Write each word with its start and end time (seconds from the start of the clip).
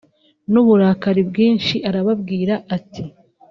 n’ 0.51 0.53
uburakari 0.61 1.21
bwinshi 1.29 1.75
arababwira 1.89 2.53
ati 2.75 3.03